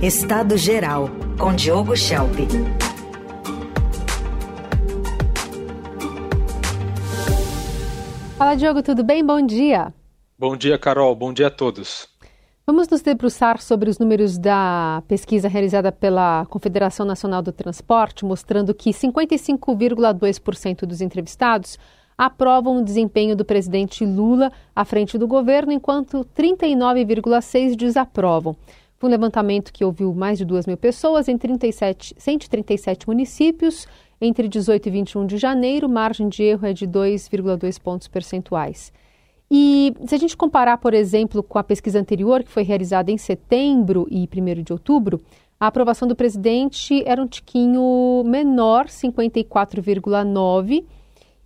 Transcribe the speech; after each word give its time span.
Estado 0.00 0.56
Geral, 0.56 1.10
com 1.36 1.52
Diogo 1.52 1.96
Schelp. 1.96 2.32
Fala, 8.36 8.54
Diogo, 8.54 8.80
tudo 8.80 9.02
bem? 9.02 9.26
Bom 9.26 9.44
dia. 9.44 9.92
Bom 10.38 10.56
dia, 10.56 10.78
Carol. 10.78 11.16
Bom 11.16 11.32
dia 11.32 11.48
a 11.48 11.50
todos. 11.50 12.06
Vamos 12.64 12.86
nos 12.86 13.02
debruçar 13.02 13.60
sobre 13.60 13.90
os 13.90 13.98
números 13.98 14.38
da 14.38 15.02
pesquisa 15.08 15.48
realizada 15.48 15.90
pela 15.90 16.46
Confederação 16.46 17.04
Nacional 17.04 17.42
do 17.42 17.50
Transporte, 17.50 18.24
mostrando 18.24 18.72
que 18.72 18.90
55,2% 18.90 20.86
dos 20.86 21.00
entrevistados 21.00 21.76
aprovam 22.16 22.78
o 22.78 22.84
desempenho 22.84 23.34
do 23.34 23.44
presidente 23.44 24.06
Lula 24.06 24.52
à 24.76 24.84
frente 24.84 25.18
do 25.18 25.26
governo, 25.26 25.72
enquanto 25.72 26.24
39,6% 26.36 27.74
desaprovam. 27.74 28.54
Foi 28.98 29.08
um 29.08 29.12
levantamento 29.12 29.72
que 29.72 29.84
ouviu 29.84 30.12
mais 30.12 30.38
de 30.38 30.44
2 30.44 30.66
mil 30.66 30.76
pessoas 30.76 31.28
em 31.28 31.38
37, 31.38 32.16
137 32.18 33.06
municípios 33.06 33.86
entre 34.20 34.48
18 34.48 34.88
e 34.88 34.90
21 34.90 35.24
de 35.26 35.38
janeiro. 35.38 35.88
Margem 35.88 36.28
de 36.28 36.42
erro 36.42 36.66
é 36.66 36.72
de 36.72 36.84
2,2 36.86 37.80
pontos 37.80 38.08
percentuais. 38.08 38.92
E 39.48 39.94
se 40.04 40.14
a 40.16 40.18
gente 40.18 40.36
comparar, 40.36 40.78
por 40.78 40.92
exemplo, 40.94 41.44
com 41.44 41.58
a 41.58 41.64
pesquisa 41.64 42.00
anterior, 42.00 42.42
que 42.42 42.50
foi 42.50 42.64
realizada 42.64 43.12
em 43.12 43.16
setembro 43.16 44.06
e 44.10 44.28
1 44.28 44.62
de 44.64 44.72
outubro, 44.72 45.20
a 45.60 45.68
aprovação 45.68 46.06
do 46.08 46.16
presidente 46.16 47.02
era 47.06 47.22
um 47.22 47.26
tiquinho 47.26 48.22
menor, 48.26 48.86
54,9%, 48.86 50.84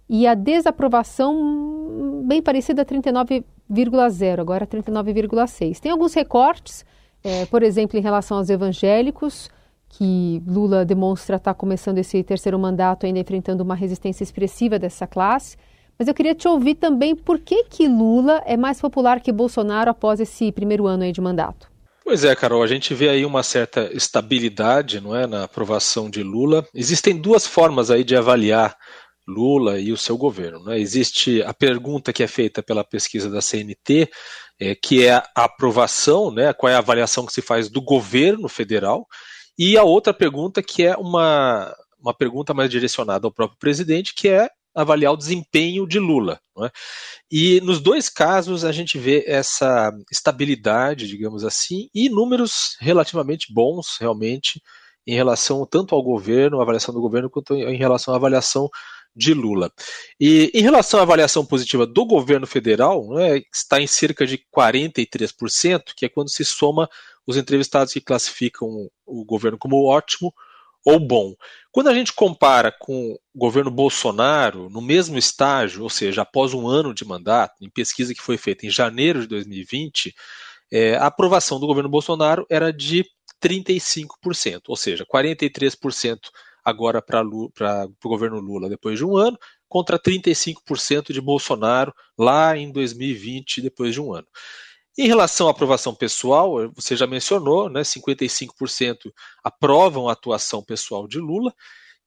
e 0.08 0.26
a 0.26 0.34
desaprovação 0.34 2.22
bem 2.24 2.42
parecida, 2.42 2.84
39,0%, 2.84 4.38
agora 4.40 4.66
39,6%. 4.66 5.80
Tem 5.80 5.92
alguns 5.92 6.12
recortes, 6.12 6.84
é, 7.24 7.46
por 7.46 7.62
exemplo, 7.62 7.98
em 7.98 8.02
relação 8.02 8.38
aos 8.38 8.50
evangélicos, 8.50 9.50
que 9.88 10.42
Lula 10.46 10.84
demonstra 10.84 11.36
estar 11.36 11.54
começando 11.54 11.98
esse 11.98 12.22
terceiro 12.22 12.58
mandato 12.58 13.04
ainda 13.04 13.18
enfrentando 13.18 13.62
uma 13.62 13.74
resistência 13.74 14.24
expressiva 14.24 14.78
dessa 14.78 15.06
classe. 15.06 15.56
Mas 15.98 16.08
eu 16.08 16.14
queria 16.14 16.34
te 16.34 16.48
ouvir 16.48 16.76
também 16.76 17.14
por 17.14 17.38
que, 17.38 17.64
que 17.64 17.86
Lula 17.86 18.42
é 18.46 18.56
mais 18.56 18.80
popular 18.80 19.20
que 19.20 19.30
Bolsonaro 19.30 19.90
após 19.90 20.18
esse 20.18 20.50
primeiro 20.50 20.86
ano 20.86 21.04
aí 21.04 21.12
de 21.12 21.20
mandato. 21.20 21.70
Pois 22.04 22.24
é, 22.24 22.34
Carol, 22.34 22.62
a 22.62 22.66
gente 22.66 22.94
vê 22.94 23.08
aí 23.08 23.24
uma 23.24 23.42
certa 23.42 23.88
estabilidade 23.92 25.00
não 25.00 25.14
é, 25.14 25.26
na 25.26 25.44
aprovação 25.44 26.10
de 26.10 26.22
Lula. 26.22 26.66
Existem 26.74 27.16
duas 27.16 27.46
formas 27.46 27.90
aí 27.90 28.02
de 28.02 28.16
avaliar 28.16 28.76
Lula 29.28 29.78
e 29.78 29.92
o 29.92 29.96
seu 29.96 30.16
governo. 30.16 30.64
Né? 30.64 30.80
Existe 30.80 31.42
a 31.42 31.54
pergunta 31.54 32.12
que 32.12 32.22
é 32.22 32.26
feita 32.26 32.62
pela 32.62 32.82
pesquisa 32.82 33.30
da 33.30 33.40
CNT, 33.40 34.10
é, 34.60 34.74
que 34.74 35.06
é 35.06 35.14
a 35.14 35.24
aprovação, 35.36 36.30
né, 36.30 36.52
qual 36.52 36.70
é 36.70 36.74
a 36.74 36.78
avaliação 36.78 37.26
que 37.26 37.32
se 37.32 37.42
faz 37.42 37.68
do 37.68 37.80
governo 37.80 38.48
federal, 38.48 39.06
e 39.58 39.76
a 39.76 39.82
outra 39.82 40.14
pergunta 40.14 40.62
que 40.62 40.84
é 40.84 40.96
uma, 40.96 41.74
uma 42.00 42.14
pergunta 42.14 42.54
mais 42.54 42.70
direcionada 42.70 43.26
ao 43.26 43.32
próprio 43.32 43.58
presidente, 43.58 44.14
que 44.14 44.28
é 44.28 44.48
avaliar 44.74 45.12
o 45.12 45.16
desempenho 45.16 45.86
de 45.86 45.98
Lula. 45.98 46.40
É? 46.64 46.70
E 47.30 47.60
nos 47.60 47.80
dois 47.80 48.08
casos 48.08 48.64
a 48.64 48.72
gente 48.72 48.98
vê 48.98 49.24
essa 49.26 49.92
estabilidade, 50.10 51.06
digamos 51.06 51.44
assim, 51.44 51.88
e 51.94 52.08
números 52.08 52.76
relativamente 52.80 53.52
bons, 53.52 53.96
realmente, 54.00 54.62
em 55.06 55.14
relação 55.14 55.66
tanto 55.66 55.94
ao 55.94 56.02
governo, 56.02 56.60
avaliação 56.60 56.94
do 56.94 57.00
governo, 57.00 57.28
quanto 57.28 57.54
em 57.54 57.76
relação 57.76 58.14
à 58.14 58.16
avaliação 58.16 58.68
de 59.14 59.34
Lula. 59.34 59.70
E 60.18 60.50
em 60.54 60.62
relação 60.62 61.00
à 61.00 61.02
avaliação 61.02 61.44
positiva 61.44 61.86
do 61.86 62.04
governo 62.04 62.46
federal, 62.46 63.18
é, 63.18 63.42
está 63.52 63.80
em 63.80 63.86
cerca 63.86 64.26
de 64.26 64.38
43%, 64.54 65.92
que 65.96 66.06
é 66.06 66.08
quando 66.08 66.30
se 66.30 66.44
soma 66.44 66.88
os 67.26 67.36
entrevistados 67.36 67.92
que 67.92 68.00
classificam 68.00 68.90
o 69.06 69.24
governo 69.24 69.58
como 69.58 69.84
ótimo 69.84 70.32
ou 70.84 70.98
bom. 70.98 71.34
Quando 71.70 71.88
a 71.88 71.94
gente 71.94 72.12
compara 72.12 72.72
com 72.72 73.12
o 73.12 73.18
governo 73.38 73.70
Bolsonaro, 73.70 74.68
no 74.68 74.80
mesmo 74.80 75.16
estágio, 75.16 75.82
ou 75.82 75.90
seja, 75.90 76.22
após 76.22 76.52
um 76.52 76.66
ano 76.66 76.92
de 76.92 77.04
mandato, 77.04 77.54
em 77.60 77.70
pesquisa 77.70 78.14
que 78.14 78.22
foi 78.22 78.36
feita 78.36 78.66
em 78.66 78.70
janeiro 78.70 79.20
de 79.20 79.28
2020, 79.28 80.14
é, 80.72 80.96
a 80.96 81.06
aprovação 81.06 81.60
do 81.60 81.66
governo 81.66 81.88
Bolsonaro 81.88 82.46
era 82.50 82.72
de 82.72 83.04
35%, 83.42 84.62
ou 84.68 84.76
seja, 84.76 85.04
43% 85.04 86.18
agora 86.64 87.02
para 87.02 87.22
o 87.24 87.50
governo 88.04 88.40
Lula 88.40 88.68
depois 88.68 88.98
de 88.98 89.04
um 89.04 89.16
ano, 89.16 89.38
contra 89.68 89.98
35% 89.98 91.12
de 91.12 91.20
Bolsonaro 91.20 91.92
lá 92.18 92.56
em 92.56 92.70
2020, 92.70 93.60
depois 93.60 93.94
de 93.94 94.00
um 94.00 94.12
ano. 94.12 94.26
Em 94.98 95.06
relação 95.06 95.48
à 95.48 95.50
aprovação 95.50 95.94
pessoal, 95.94 96.70
você 96.74 96.94
já 96.94 97.06
mencionou, 97.06 97.70
né, 97.70 97.82
55% 97.82 99.10
aprovam 99.42 100.08
a 100.08 100.12
atuação 100.12 100.62
pessoal 100.62 101.08
de 101.08 101.18
Lula, 101.18 101.54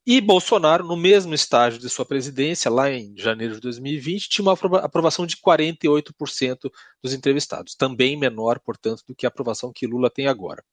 e 0.08 0.22
Bolsonaro, 0.22 0.86
no 0.86 0.96
mesmo 0.96 1.34
estágio 1.34 1.80
de 1.80 1.90
sua 1.90 2.06
presidência, 2.06 2.70
lá 2.70 2.92
em 2.92 3.18
janeiro 3.18 3.56
de 3.56 3.62
2020, 3.62 4.30
tinha 4.30 4.44
uma 4.44 4.54
aprovação 4.84 5.26
de 5.26 5.36
48% 5.38 6.70
dos 7.02 7.12
entrevistados, 7.12 7.74
também 7.74 8.16
menor, 8.16 8.60
portanto, 8.60 9.02
do 9.08 9.16
que 9.16 9.26
a 9.26 9.30
aprovação 9.30 9.72
que 9.74 9.88
Lula 9.88 10.12
tem 10.12 10.28
agora. 10.28 10.64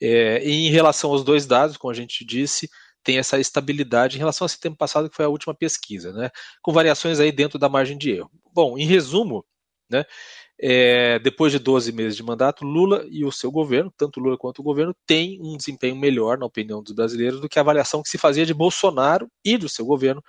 É, 0.00 0.42
em 0.44 0.70
relação 0.70 1.12
aos 1.12 1.22
dois 1.22 1.46
dados, 1.46 1.76
como 1.76 1.92
a 1.92 1.94
gente 1.94 2.24
disse, 2.24 2.68
tem 3.04 3.18
essa 3.18 3.38
estabilidade 3.38 4.16
em 4.16 4.18
relação 4.18 4.44
a 4.44 4.46
esse 4.46 4.58
tempo 4.58 4.76
passado, 4.76 5.08
que 5.08 5.16
foi 5.16 5.24
a 5.24 5.28
última 5.28 5.54
pesquisa, 5.54 6.12
né, 6.12 6.30
com 6.62 6.72
variações 6.72 7.20
aí 7.20 7.30
dentro 7.30 7.58
da 7.58 7.68
margem 7.68 7.96
de 7.98 8.10
erro. 8.10 8.30
Bom, 8.52 8.78
em 8.78 8.86
resumo, 8.86 9.44
né, 9.90 10.04
é, 10.60 11.18
depois 11.18 11.52
de 11.52 11.58
12 11.58 11.92
meses 11.92 12.16
de 12.16 12.22
mandato, 12.22 12.64
Lula 12.64 13.04
e 13.10 13.24
o 13.24 13.32
seu 13.32 13.50
governo, 13.50 13.92
tanto 13.96 14.20
Lula 14.20 14.38
quanto 14.38 14.60
o 14.60 14.62
governo, 14.62 14.94
têm 15.06 15.38
um 15.42 15.56
desempenho 15.56 15.96
melhor, 15.96 16.38
na 16.38 16.46
opinião 16.46 16.82
dos 16.82 16.92
brasileiros, 16.92 17.40
do 17.40 17.48
que 17.48 17.58
a 17.58 17.62
avaliação 17.62 18.02
que 18.02 18.08
se 18.08 18.18
fazia 18.18 18.46
de 18.46 18.54
Bolsonaro 18.54 19.28
e 19.44 19.56
do 19.56 19.68
seu 19.68 19.84
governo 19.84 20.22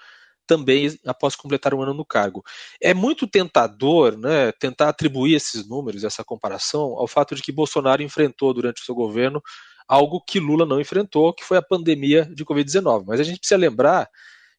também 0.48 0.96
após 1.06 1.36
completar 1.36 1.74
um 1.74 1.82
ano 1.82 1.94
no 1.94 2.06
cargo. 2.06 2.44
É 2.82 2.94
muito 2.94 3.28
tentador 3.28 4.18
né, 4.18 4.52
tentar 4.54 4.90
atribuir 4.90 5.36
esses 5.36 5.68
números, 5.68 6.04
essa 6.04 6.24
comparação, 6.24 6.82
ao 6.98 7.08
fato 7.08 7.36
de 7.36 7.42
que 7.42 7.52
Bolsonaro 7.52 8.04
enfrentou 8.04 8.54
durante 8.54 8.82
o 8.82 8.86
seu 8.86 8.96
governo 8.96 9.42
algo 9.88 10.22
que 10.22 10.40
Lula 10.40 10.66
não 10.66 10.80
enfrentou, 10.80 11.34
que 11.34 11.44
foi 11.44 11.58
a 11.58 11.62
pandemia 11.62 12.26
de 12.26 12.46
Covid-19. 12.46 13.06
Mas 13.08 13.20
a 13.20 13.24
gente 13.24 13.40
precisa 13.40 13.58
lembrar 13.58 14.10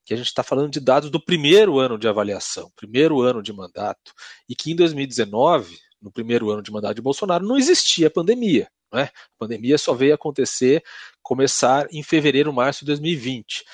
que 0.05 0.15
a 0.15 0.17
gente 0.17 0.27
está 0.27 0.43
falando 0.43 0.71
de 0.71 0.79
dados 0.79 1.11
do 1.11 1.23
primeiro 1.23 1.79
ano 1.81 1.99
de 1.99 2.07
avaliação, 2.07 2.71
primeiro 2.77 3.21
ano 3.21 3.43
de 3.43 3.53
mandato, 3.53 4.13
e 4.49 4.55
que 4.55 4.71
em 4.71 4.77
2019, 4.77 5.77
no 6.01 6.13
primeiro 6.13 6.51
ano 6.51 6.63
de 6.63 6.71
mandato 6.71 6.95
de 6.95 7.03
Bolsonaro, 7.03 7.45
não 7.45 7.59
existia 7.59 8.09
pandemia. 8.09 8.69
Né? 8.93 9.03
A 9.05 9.39
pandemia 9.39 9.77
só 9.77 9.95
veio 9.95 10.15
acontecer, 10.15 10.83
começar 11.23 11.89
em 11.93 12.05
fevereiro, 12.05 12.53
março 12.53 12.81
de 12.81 12.87
2020. 12.87 13.65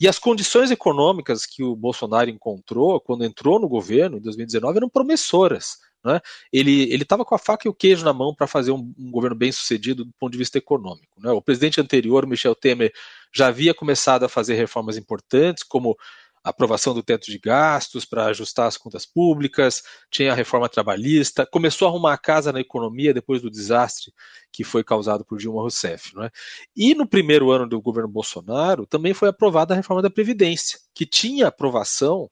E 0.00 0.08
as 0.08 0.18
condições 0.18 0.70
econômicas 0.70 1.44
que 1.44 1.62
o 1.62 1.76
Bolsonaro 1.76 2.30
encontrou 2.30 2.98
quando 2.98 3.24
entrou 3.24 3.60
no 3.60 3.68
governo 3.68 4.16
em 4.16 4.20
2019 4.22 4.78
eram 4.78 4.88
promissoras. 4.88 5.76
Né? 6.04 6.20
Ele 6.52 6.94
estava 6.94 7.24
com 7.24 7.34
a 7.34 7.38
faca 7.38 7.66
e 7.66 7.70
o 7.70 7.74
queijo 7.74 8.04
na 8.04 8.12
mão 8.12 8.34
para 8.34 8.46
fazer 8.46 8.72
um, 8.72 8.92
um, 8.98 9.10
governo 9.10 9.36
bem 9.36 9.52
sucedido 9.52 10.04
do 10.04 10.12
ponto 10.18 10.32
de 10.32 10.38
vista 10.38 10.58
econômico. 10.58 11.20
Né? 11.20 11.30
O 11.30 11.42
presidente 11.42 11.80
anterior, 11.80 12.26
Michel 12.26 12.54
Temer, 12.54 12.92
já 13.32 13.48
havia 13.48 13.72
começado 13.72 14.24
a 14.24 14.28
fazer 14.28 14.54
reformas 14.54 14.96
importantes, 14.96 15.62
como 15.62 15.96
a 16.44 16.50
aprovação 16.50 16.92
do 16.92 17.02
teto 17.02 17.30
de 17.30 17.38
gastos 17.38 18.04
para 18.04 18.26
ajustar 18.26 18.66
as 18.66 18.76
contas 18.76 19.06
públicas, 19.06 19.82
tinha 20.10 20.32
a 20.32 20.34
reforma 20.34 20.68
trabalhista, 20.68 21.46
começou 21.46 21.86
a 21.86 21.90
arrumar 21.90 22.14
a 22.14 22.18
casa 22.18 22.52
na 22.52 22.60
economia 22.60 23.14
depois 23.14 23.40
do 23.40 23.50
desastre 23.50 24.12
que 24.50 24.64
foi 24.64 24.82
causado 24.82 25.24
por 25.24 25.38
Dilma 25.38 25.60
Rousseff. 25.60 26.16
Né? 26.16 26.30
E 26.76 26.94
no 26.94 27.06
primeiro 27.06 27.50
ano 27.52 27.68
do 27.68 27.80
governo 27.80 28.08
Bolsonaro 28.08 28.86
também 28.86 29.14
foi 29.14 29.28
aprovada 29.28 29.72
a 29.72 29.76
reforma 29.76 30.02
da 30.02 30.10
Previdência, 30.10 30.80
que 30.92 31.06
tinha 31.06 31.46
aprovação 31.46 32.28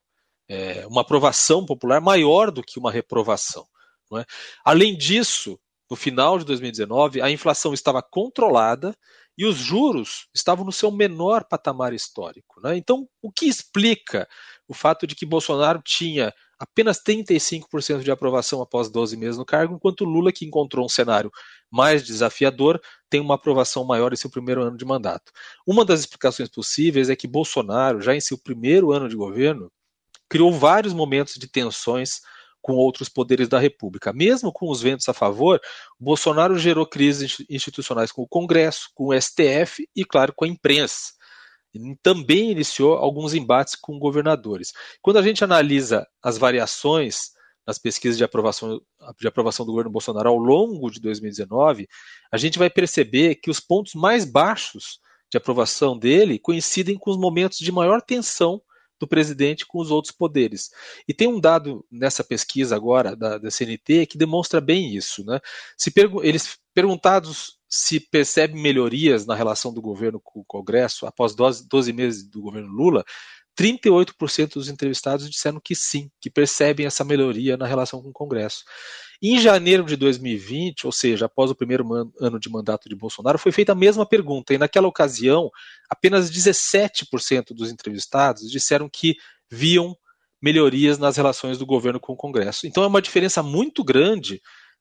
é, 0.51 0.85
uma 0.89 1.03
aprovação 1.03 1.65
popular 1.65 2.01
maior 2.01 2.51
do 2.51 2.61
que 2.61 2.77
uma 2.77 2.91
reprovação. 2.91 3.69
É? 4.19 4.25
Além 4.65 4.97
disso, 4.97 5.57
no 5.89 5.97
final 5.97 6.41
de 6.41 6.45
2019, 6.45 7.23
a 7.23 7.31
inflação 7.31 7.73
estava 7.73 8.03
controlada 8.03 8.93
e 9.39 9.47
os 9.47 9.57
juros 9.57 10.27
estavam 10.35 10.65
no 10.65 10.73
seu 10.73 10.91
menor 10.91 11.45
patamar 11.45 11.95
histórico. 11.95 12.61
Né? 12.61 12.77
Então, 12.77 13.09
o 13.23 13.31
que 13.31 13.47
explica 13.47 14.29
o 14.67 14.75
fato 14.75 15.07
de 15.07 15.15
que 15.15 15.25
Bolsonaro 15.25 15.81
tinha 15.85 16.35
apenas 16.59 17.01
35% 17.01 18.03
de 18.03 18.11
aprovação 18.11 18.61
após 18.61 18.91
12 18.91 19.17
meses 19.17 19.39
no 19.39 19.47
cargo, 19.47 19.77
enquanto 19.77 20.05
Lula, 20.05 20.33
que 20.33 20.45
encontrou 20.45 20.85
um 20.85 20.89
cenário 20.89 21.31
mais 21.71 22.03
desafiador, 22.03 22.81
tem 23.09 23.21
uma 23.21 23.37
aprovação 23.37 23.85
maior 23.85 24.13
em 24.13 24.17
seu 24.17 24.29
primeiro 24.29 24.63
ano 24.63 24.77
de 24.77 24.85
mandato. 24.85 25.31
Uma 25.65 25.85
das 25.85 26.01
explicações 26.01 26.49
possíveis 26.49 27.09
é 27.09 27.15
que 27.15 27.29
Bolsonaro, 27.29 28.03
já 28.03 28.17
em 28.17 28.21
seu 28.21 28.37
primeiro 28.37 28.93
ano 28.93 29.09
de 29.09 29.15
governo, 29.15 29.71
criou 30.31 30.53
vários 30.53 30.95
momentos 30.95 31.35
de 31.35 31.49
tensões 31.49 32.21
com 32.63 32.75
outros 32.75 33.09
poderes 33.09 33.49
da 33.49 33.59
República. 33.59 34.13
Mesmo 34.13 34.53
com 34.53 34.71
os 34.71 34.81
ventos 34.81 35.09
a 35.09 35.13
favor, 35.13 35.61
Bolsonaro 35.99 36.59
gerou 36.59 36.87
crises 36.87 37.39
institucionais 37.51 38.13
com 38.13 38.23
o 38.23 38.29
Congresso, 38.29 38.91
com 38.95 39.09
o 39.09 39.21
STF 39.21 39.89
e, 39.95 40.05
claro, 40.05 40.33
com 40.35 40.45
a 40.45 40.49
imprensa. 40.49 41.13
Também 42.03 42.51
iniciou 42.51 42.95
alguns 42.95 43.35
embates 43.35 43.75
com 43.75 43.99
governadores. 43.99 44.73
Quando 45.03 45.19
a 45.19 45.23
gente 45.23 45.43
analisa 45.43 46.07
as 46.23 46.39
variações 46.39 47.31
nas 47.67 47.79
pesquisas 47.79 48.19
de 48.19 48.25
aprovação, 48.25 48.81
de 49.19 49.29
aprovação 49.29 49.65
do 49.65 49.73
governo 49.73 49.91
Bolsonaro 49.91 50.29
ao 50.29 50.37
longo 50.37 50.91
de 50.91 51.01
2019, 51.01 51.89
a 52.33 52.37
gente 52.37 52.59
vai 52.59 52.69
perceber 52.69 53.37
que 53.37 53.51
os 53.51 53.61
pontos 53.61 53.95
mais 53.95 54.25
baixos 54.25 54.99
de 55.31 55.39
aprovação 55.39 55.97
dele 55.97 56.39
coincidem 56.39 56.99
com 56.99 57.11
os 57.11 57.17
momentos 57.17 57.59
de 57.59 57.71
maior 57.71 58.03
tensão 58.03 58.61
do 59.01 59.09
presidente 59.09 59.67
com 59.67 59.81
os 59.81 59.91
outros 59.91 60.15
poderes. 60.15 60.71
E 61.09 61.15
tem 61.15 61.27
um 61.27 61.41
dado 61.41 61.85
nessa 61.91 62.23
pesquisa 62.23 62.77
agora 62.77 63.17
da, 63.17 63.39
da 63.39 63.51
CNT 63.51 64.07
que 64.07 64.19
demonstra 64.19 64.61
bem 64.61 64.95
isso. 64.95 65.25
Né? 65.25 65.41
Se 65.77 65.91
pergu 65.91 66.23
eles 66.23 66.59
perguntados 66.75 67.59
se 67.69 68.01
percebem 68.01 68.61
melhorias 68.61 69.25
na 69.25 69.35
relação 69.35 69.73
do 69.73 69.81
governo 69.81 70.21
com 70.21 70.41
o 70.41 70.45
Congresso 70.45 71.07
após 71.07 71.35
12, 71.37 71.69
12 71.69 71.93
meses 71.93 72.29
do 72.29 72.43
governo 72.43 72.69
Lula, 72.69 73.05
38% 73.59 74.55
dos 74.55 74.69
entrevistados 74.69 75.31
disseram 75.31 75.61
que 75.63 75.75
sim, 75.75 76.11
que 76.21 76.29
percebem 76.29 76.87
essa 76.87 77.05
melhoria 77.05 77.57
na 77.57 77.67
relação 77.67 78.03
com 78.03 78.09
o 78.09 78.13
Congresso. 78.13 78.65
Em 79.23 79.39
janeiro 79.39 79.85
de 79.85 79.97
2020, 79.97 80.87
ou 80.87 80.93
seja, 80.93 81.27
após 81.27 81.51
o 81.51 81.55
primeiro 81.55 81.85
ano 82.19 82.41
de 82.41 82.49
mandato 82.49 82.89
de 82.89 82.95
Bolsonaro, 82.95 83.39
foi 83.39 83.53
feita 83.53 83.73
a 83.73 83.75
mesma 83.75 84.07
pergunta, 84.07 84.55
e 84.55 84.59
naquela 84.59 84.89
ocasião, 84.89 85.51
apenas 85.91 86.31
17% 86.31 87.53
dos 87.53 87.71
entrevistados 87.71 88.51
disseram 88.51 88.89
que 88.89 89.17
viam 89.51 89.95
melhorias 90.41 90.99
nas 90.99 91.17
relações 91.19 91.59
do 91.59 91.67
governo 91.67 92.01
com 92.01 92.15
o 92.15 92.17
Congresso. 92.17 92.67
Então 92.67 92.83
é 92.83 92.87
uma 92.87 93.03
diferença 93.03 93.43
muito 93.43 93.85
grande 93.85 94.41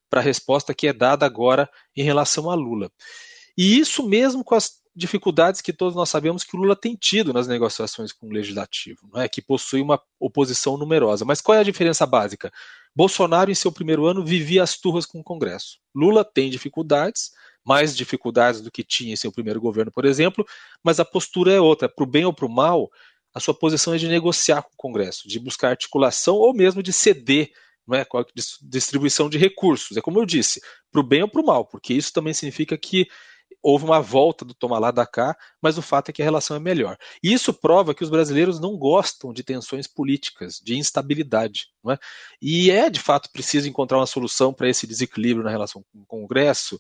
para 0.09 0.21
a 0.21 0.23
resposta 0.23 0.73
que 0.73 0.87
é 0.87 0.93
dada 0.93 1.25
agora 1.25 1.69
em 1.95 2.03
relação 2.03 2.49
a 2.49 2.55
Lula. 2.55 2.89
E 3.57 3.77
isso 3.77 4.07
mesmo 4.07 4.43
com 4.43 4.55
as 4.55 4.79
dificuldades 4.95 5.61
que 5.61 5.73
todos 5.73 5.95
nós 5.95 6.09
sabemos 6.09 6.43
que 6.43 6.55
o 6.55 6.59
Lula 6.59 6.75
tem 6.75 6.95
tido 6.95 7.33
nas 7.33 7.47
negociações 7.47 8.11
com 8.11 8.27
o 8.27 8.31
legislativo, 8.31 9.09
é? 9.15 9.27
que 9.27 9.41
possui 9.41 9.81
uma 9.81 10.01
oposição 10.19 10.77
numerosa. 10.77 11.25
Mas 11.25 11.41
qual 11.41 11.57
é 11.57 11.61
a 11.61 11.63
diferença 11.63 12.05
básica? 12.05 12.51
Bolsonaro, 12.95 13.51
em 13.51 13.55
seu 13.55 13.71
primeiro 13.71 14.05
ano, 14.05 14.25
vivia 14.25 14.63
as 14.63 14.77
turras 14.77 15.05
com 15.05 15.19
o 15.19 15.23
Congresso. 15.23 15.79
Lula 15.95 16.25
tem 16.25 16.49
dificuldades, 16.49 17.31
mais 17.65 17.95
dificuldades 17.95 18.61
do 18.61 18.71
que 18.71 18.83
tinha 18.83 19.13
em 19.13 19.15
seu 19.15 19.31
primeiro 19.31 19.61
governo, 19.61 19.91
por 19.91 20.05
exemplo, 20.05 20.45
mas 20.83 20.99
a 20.99 21.05
postura 21.05 21.53
é 21.53 21.59
outra. 21.59 21.87
Para 21.87 22.03
o 22.03 22.07
bem 22.07 22.25
ou 22.25 22.33
para 22.33 22.45
o 22.45 22.49
mal, 22.49 22.89
a 23.33 23.39
sua 23.39 23.53
posição 23.53 23.93
é 23.93 23.97
de 23.97 24.07
negociar 24.07 24.63
com 24.63 24.73
o 24.73 24.77
Congresso, 24.77 25.27
de 25.27 25.39
buscar 25.39 25.69
articulação 25.69 26.35
ou 26.35 26.53
mesmo 26.53 26.81
de 26.81 26.91
ceder 26.91 27.51
não 27.89 27.97
é, 27.97 28.05
com 28.05 28.19
a 28.19 28.25
distribuição 28.61 29.27
de 29.27 29.39
recursos. 29.39 29.97
É 29.97 30.01
como 30.01 30.19
eu 30.19 30.25
disse, 30.25 30.61
para 30.91 31.01
o 31.01 31.03
bem 31.03 31.23
ou 31.23 31.27
para 31.27 31.41
o 31.41 31.45
mal, 31.45 31.65
porque 31.65 31.91
isso 31.91 32.13
também 32.13 32.33
significa 32.33 32.77
que 32.77 33.07
houve 33.61 33.85
uma 33.85 34.01
volta 34.01 34.45
do 34.45 34.53
tomar 34.53 34.79
lá 34.79 34.91
da 34.91 35.05
cá, 35.05 35.35
mas 35.61 35.77
o 35.77 35.81
fato 35.81 36.09
é 36.09 36.13
que 36.13 36.21
a 36.21 36.25
relação 36.25 36.55
é 36.55 36.59
melhor. 36.59 36.97
E 37.23 37.33
isso 37.33 37.53
prova 37.53 37.93
que 37.93 38.03
os 38.03 38.09
brasileiros 38.09 38.59
não 38.59 38.77
gostam 38.77 39.33
de 39.33 39.43
tensões 39.43 39.87
políticas, 39.87 40.59
de 40.63 40.77
instabilidade. 40.77 41.67
Não 41.83 41.93
é? 41.93 41.99
E 42.41 42.71
é, 42.71 42.89
de 42.89 42.99
fato, 42.99 43.29
preciso 43.31 43.67
encontrar 43.67 43.97
uma 43.97 44.05
solução 44.05 44.53
para 44.53 44.69
esse 44.69 44.87
desequilíbrio 44.87 45.43
na 45.43 45.51
relação 45.51 45.83
com 45.91 45.99
o 45.99 46.05
Congresso, 46.05 46.77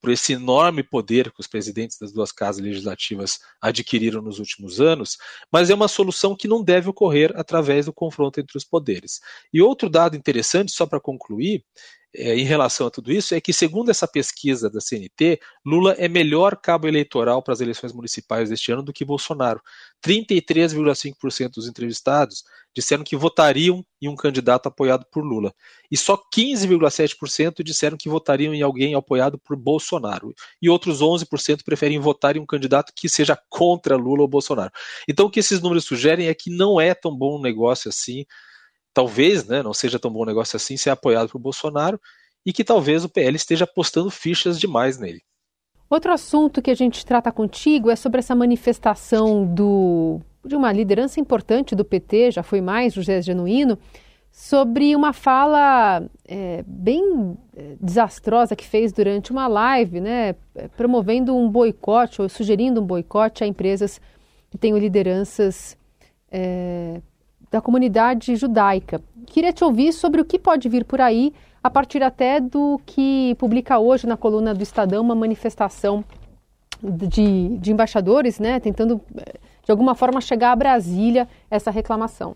por 0.00 0.10
esse 0.10 0.32
enorme 0.32 0.82
poder 0.82 1.30
que 1.30 1.40
os 1.40 1.46
presidentes 1.46 1.98
das 1.98 2.12
duas 2.12 2.32
casas 2.32 2.62
legislativas 2.62 3.38
adquiriram 3.60 4.22
nos 4.22 4.38
últimos 4.38 4.80
anos, 4.80 5.18
mas 5.52 5.68
é 5.68 5.74
uma 5.74 5.88
solução 5.88 6.34
que 6.34 6.48
não 6.48 6.62
deve 6.62 6.88
ocorrer 6.88 7.32
através 7.36 7.86
do 7.86 7.92
confronto 7.92 8.40
entre 8.40 8.56
os 8.56 8.64
poderes. 8.64 9.20
E 9.52 9.60
outro 9.60 9.90
dado 9.90 10.16
interessante, 10.16 10.72
só 10.72 10.86
para 10.86 11.00
concluir, 11.00 11.64
é, 12.14 12.36
em 12.36 12.44
relação 12.44 12.86
a 12.86 12.90
tudo 12.90 13.12
isso 13.12 13.34
é 13.34 13.40
que, 13.40 13.52
segundo 13.52 13.90
essa 13.90 14.06
pesquisa 14.06 14.68
da 14.68 14.80
CNT, 14.80 15.38
Lula 15.64 15.92
é 15.92 16.08
melhor 16.08 16.56
cabo 16.56 16.88
eleitoral 16.88 17.42
para 17.42 17.54
as 17.54 17.60
eleições 17.60 17.92
municipais 17.92 18.50
deste 18.50 18.72
ano 18.72 18.82
do 18.82 18.92
que 18.92 19.04
Bolsonaro. 19.04 19.60
33,5% 20.04 21.50
dos 21.54 21.68
entrevistados 21.68 22.42
disseram 22.74 23.04
que 23.04 23.16
votariam 23.16 23.84
em 24.02 24.08
um 24.08 24.16
candidato 24.16 24.66
apoiado 24.66 25.04
por 25.10 25.24
Lula. 25.24 25.52
E 25.90 25.96
só 25.96 26.16
15,7% 26.34 27.62
disseram 27.62 27.96
que 27.96 28.08
votariam 28.08 28.54
em 28.54 28.62
alguém 28.62 28.94
apoiado 28.94 29.38
por 29.38 29.56
Bolsonaro. 29.56 30.34
E 30.60 30.68
outros 30.68 31.00
11% 31.00 31.62
preferem 31.64 32.00
votar 32.00 32.36
em 32.36 32.40
um 32.40 32.46
candidato 32.46 32.92
que 32.94 33.08
seja 33.08 33.38
contra 33.48 33.96
Lula 33.96 34.22
ou 34.22 34.28
Bolsonaro. 34.28 34.72
Então, 35.08 35.26
o 35.26 35.30
que 35.30 35.40
esses 35.40 35.60
números 35.60 35.84
sugerem 35.84 36.26
é 36.26 36.34
que 36.34 36.50
não 36.50 36.80
é 36.80 36.92
tão 36.92 37.16
bom 37.16 37.38
um 37.38 37.42
negócio 37.42 37.88
assim 37.88 38.24
talvez 38.92 39.46
né, 39.46 39.62
não 39.62 39.72
seja 39.72 39.98
tão 39.98 40.10
bom 40.10 40.24
negócio 40.24 40.56
assim 40.56 40.76
ser 40.76 40.90
apoiado 40.90 41.30
por 41.30 41.38
Bolsonaro 41.38 42.00
e 42.44 42.52
que 42.52 42.64
talvez 42.64 43.04
o 43.04 43.08
PL 43.08 43.36
esteja 43.36 43.64
apostando 43.64 44.10
fichas 44.10 44.58
demais 44.58 44.98
nele. 44.98 45.22
Outro 45.88 46.12
assunto 46.12 46.62
que 46.62 46.70
a 46.70 46.74
gente 46.74 47.04
trata 47.04 47.32
contigo 47.32 47.90
é 47.90 47.96
sobre 47.96 48.20
essa 48.20 48.34
manifestação 48.34 49.44
do, 49.44 50.20
de 50.44 50.54
uma 50.54 50.72
liderança 50.72 51.20
importante 51.20 51.74
do 51.74 51.84
PT, 51.84 52.30
já 52.30 52.42
foi 52.42 52.60
mais, 52.60 52.94
José 52.94 53.20
Genuíno, 53.20 53.76
sobre 54.30 54.94
uma 54.94 55.12
fala 55.12 56.02
é, 56.26 56.62
bem 56.64 57.36
é, 57.56 57.74
desastrosa 57.80 58.54
que 58.54 58.64
fez 58.64 58.92
durante 58.92 59.32
uma 59.32 59.48
live, 59.48 60.00
né, 60.00 60.36
promovendo 60.76 61.36
um 61.36 61.50
boicote 61.50 62.22
ou 62.22 62.28
sugerindo 62.28 62.80
um 62.80 62.86
boicote 62.86 63.42
a 63.42 63.46
empresas 63.46 64.00
que 64.48 64.56
tenham 64.56 64.78
lideranças 64.78 65.76
é, 66.30 67.00
da 67.50 67.60
comunidade 67.60 68.36
judaica. 68.36 69.02
Queria 69.26 69.52
te 69.52 69.64
ouvir 69.64 69.92
sobre 69.92 70.20
o 70.20 70.24
que 70.24 70.38
pode 70.38 70.68
vir 70.68 70.84
por 70.84 71.00
aí, 71.00 71.32
a 71.62 71.68
partir 71.68 72.02
até 72.02 72.40
do 72.40 72.80
que 72.86 73.34
publica 73.38 73.78
hoje 73.78 74.06
na 74.06 74.16
coluna 74.16 74.54
do 74.54 74.62
Estadão 74.62 75.02
uma 75.02 75.14
manifestação 75.14 76.04
de, 76.82 77.58
de 77.58 77.72
embaixadores, 77.72 78.38
né, 78.38 78.58
tentando 78.60 79.00
eh, 79.16 79.34
de 79.64 79.70
alguma 79.70 79.94
forma 79.94 80.20
chegar 80.20 80.52
a 80.52 80.56
Brasília 80.56 81.28
essa 81.50 81.70
reclamação. 81.70 82.34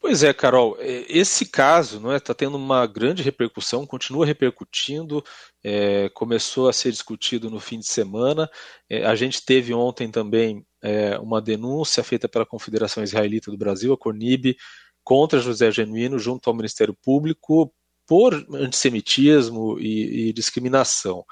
Pois 0.00 0.22
é, 0.22 0.32
Carol, 0.32 0.76
é, 0.78 1.04
esse 1.08 1.44
caso 1.44 1.98
está 1.98 2.14
é, 2.14 2.20
tá 2.20 2.34
tendo 2.34 2.56
uma 2.56 2.86
grande 2.86 3.22
repercussão, 3.22 3.84
continua 3.84 4.24
repercutindo, 4.24 5.24
é, 5.62 6.08
começou 6.10 6.68
a 6.68 6.72
ser 6.72 6.92
discutido 6.92 7.50
no 7.50 7.58
fim 7.58 7.80
de 7.80 7.86
semana. 7.86 8.48
É, 8.88 9.04
a 9.04 9.14
gente 9.16 9.44
teve 9.44 9.74
ontem 9.74 10.08
também 10.08 10.64
é, 10.82 11.18
uma 11.18 11.40
denúncia 11.40 12.02
feita 12.02 12.28
pela 12.28 12.46
Confederação 12.46 13.02
Israelita 13.02 13.50
do 13.50 13.58
Brasil, 13.58 13.92
a 13.92 13.98
CONIB, 13.98 14.56
contra 15.02 15.40
José 15.40 15.70
Genuíno, 15.70 16.18
junto 16.18 16.48
ao 16.48 16.56
Ministério 16.56 16.96
Público, 17.02 17.72
por 18.06 18.34
antissemitismo 18.54 19.78
e, 19.78 20.28
e 20.28 20.32
discriminação. 20.32 21.24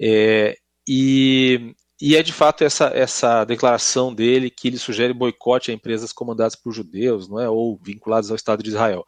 É, 0.00 0.56
e, 0.88 1.74
e, 2.00 2.16
é 2.16 2.22
de 2.22 2.32
fato 2.32 2.64
essa, 2.64 2.86
essa 2.94 3.44
declaração 3.44 4.14
dele 4.14 4.50
que 4.50 4.68
ele 4.68 4.78
sugere 4.78 5.12
boicote 5.12 5.70
a 5.70 5.74
empresas 5.74 6.12
comandadas 6.12 6.56
por 6.56 6.72
judeus, 6.72 7.28
não 7.28 7.38
é, 7.38 7.48
ou 7.48 7.78
vinculadas 7.82 8.30
ao 8.30 8.36
Estado 8.36 8.62
de 8.62 8.70
Israel. 8.70 9.04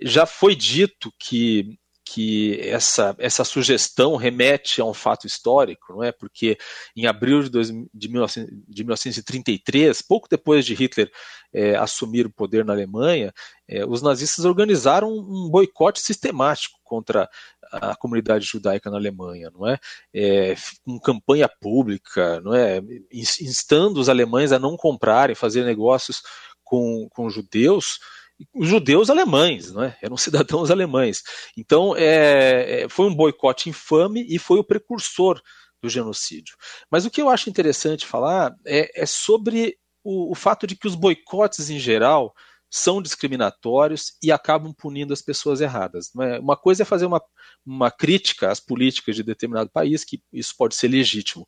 Já 0.00 0.26
foi 0.26 0.54
dito 0.54 1.12
que 1.18 1.78
que 2.08 2.60
essa, 2.60 3.16
essa 3.18 3.42
sugestão 3.42 4.14
remete 4.14 4.80
a 4.80 4.84
um 4.84 4.94
fato 4.94 5.26
histórico, 5.26 5.92
não 5.92 6.04
é? 6.04 6.12
Porque 6.12 6.56
em 6.94 7.04
abril 7.04 7.42
de, 7.42 7.50
dois, 7.50 7.68
de, 7.68 8.08
19, 8.08 8.46
de 8.68 8.84
1933, 8.84 10.02
pouco 10.02 10.28
depois 10.30 10.64
de 10.64 10.72
Hitler 10.72 11.10
é, 11.52 11.74
assumir 11.74 12.24
o 12.24 12.32
poder 12.32 12.64
na 12.64 12.72
Alemanha, 12.72 13.34
é, 13.68 13.84
os 13.84 14.02
nazistas 14.02 14.44
organizaram 14.44 15.12
um 15.12 15.50
boicote 15.50 15.98
sistemático 15.98 16.78
contra 16.84 17.28
a 17.72 17.96
comunidade 17.96 18.44
judaica 18.44 18.88
na 18.88 18.98
Alemanha, 18.98 19.50
não 19.52 19.66
é? 19.66 19.76
é 20.14 20.54
com 20.84 21.00
campanha 21.00 21.48
pública, 21.60 22.40
não 22.40 22.54
é? 22.54 22.80
Instando 23.12 23.98
os 23.98 24.08
alemães 24.08 24.52
a 24.52 24.60
não 24.60 24.76
comprarem, 24.76 25.34
fazer 25.34 25.64
negócios 25.64 26.22
com, 26.62 27.08
com 27.10 27.28
judeus 27.28 27.98
judeus 28.60 29.10
alemães, 29.10 29.72
né? 29.72 29.96
eram 30.02 30.16
cidadãos 30.18 30.70
alemães. 30.70 31.22
Então, 31.56 31.96
é, 31.96 32.82
é, 32.82 32.88
foi 32.88 33.06
um 33.06 33.14
boicote 33.14 33.68
infame 33.68 34.26
e 34.28 34.38
foi 34.38 34.58
o 34.58 34.64
precursor 34.64 35.40
do 35.82 35.88
genocídio. 35.88 36.56
Mas 36.90 37.04
o 37.04 37.10
que 37.10 37.20
eu 37.20 37.28
acho 37.28 37.50
interessante 37.50 38.06
falar 38.06 38.54
é, 38.66 39.02
é 39.02 39.06
sobre 39.06 39.76
o, 40.02 40.32
o 40.32 40.34
fato 40.34 40.66
de 40.66 40.76
que 40.76 40.86
os 40.86 40.94
boicotes 40.94 41.70
em 41.70 41.78
geral 41.78 42.34
são 42.70 43.00
discriminatórios 43.00 44.12
e 44.22 44.32
acabam 44.32 44.72
punindo 44.72 45.12
as 45.12 45.22
pessoas 45.22 45.60
erradas. 45.60 46.10
É? 46.20 46.38
Uma 46.38 46.56
coisa 46.56 46.82
é 46.82 46.86
fazer 46.86 47.06
uma, 47.06 47.22
uma 47.64 47.90
crítica 47.90 48.50
às 48.50 48.60
políticas 48.60 49.16
de 49.16 49.22
determinado 49.22 49.70
país, 49.70 50.04
que 50.04 50.20
isso 50.32 50.54
pode 50.56 50.74
ser 50.74 50.88
legítimo. 50.88 51.46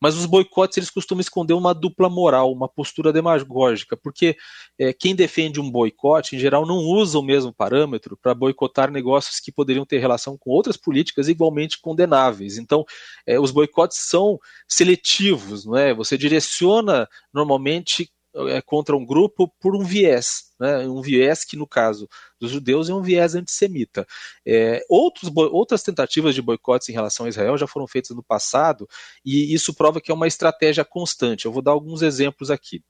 Mas 0.00 0.14
os 0.14 0.26
boicotes 0.26 0.76
eles 0.76 0.90
costumam 0.90 1.20
esconder 1.20 1.54
uma 1.54 1.74
dupla 1.74 2.08
moral, 2.08 2.52
uma 2.52 2.68
postura 2.68 3.12
demagógica, 3.12 3.96
porque 3.96 4.36
é, 4.78 4.92
quem 4.92 5.14
defende 5.14 5.60
um 5.60 5.70
boicote, 5.70 6.36
em 6.36 6.38
geral, 6.38 6.64
não 6.64 6.76
usa 6.76 7.18
o 7.18 7.22
mesmo 7.22 7.52
parâmetro 7.52 8.16
para 8.16 8.34
boicotar 8.34 8.92
negócios 8.92 9.40
que 9.40 9.50
poderiam 9.50 9.84
ter 9.84 9.98
relação 9.98 10.38
com 10.38 10.50
outras 10.50 10.76
políticas 10.76 11.28
igualmente 11.28 11.80
condenáveis. 11.80 12.58
Então, 12.58 12.84
é, 13.26 13.40
os 13.40 13.50
boicotes 13.50 13.98
são 13.98 14.38
seletivos, 14.68 15.64
não 15.64 15.76
é? 15.76 15.92
Você 15.92 16.16
direciona 16.16 17.08
normalmente 17.32 18.12
é, 18.34 18.60
contra 18.60 18.96
um 18.96 19.04
grupo 19.04 19.48
por 19.60 19.74
um 19.74 19.82
viés, 19.82 20.52
né? 20.60 20.86
um 20.86 21.00
viés 21.00 21.44
que, 21.44 21.56
no 21.56 21.66
caso 21.66 22.08
dos 22.40 22.50
judeus, 22.50 22.88
é 22.88 22.94
um 22.94 23.02
viés 23.02 23.34
antissemita. 23.34 24.06
É, 24.46 24.84
outros, 24.88 25.30
outras 25.34 25.82
tentativas 25.82 26.34
de 26.34 26.42
boicotes 26.42 26.88
em 26.88 26.92
relação 26.92 27.26
a 27.26 27.28
Israel 27.28 27.56
já 27.56 27.66
foram 27.66 27.86
feitas 27.86 28.16
no 28.16 28.22
passado, 28.22 28.88
e 29.24 29.52
isso 29.52 29.74
prova 29.74 30.00
que 30.00 30.10
é 30.10 30.14
uma 30.14 30.26
estratégia 30.26 30.84
constante. 30.84 31.46
Eu 31.46 31.52
vou 31.52 31.62
dar 31.62 31.72
alguns 31.72 32.02
exemplos 32.02 32.50
aqui. 32.50 32.82